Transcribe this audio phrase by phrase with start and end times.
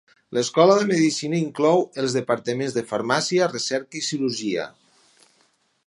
[0.35, 4.67] L'Escola de medicina inclou els departaments de farmàcia, recerca i cirurgia.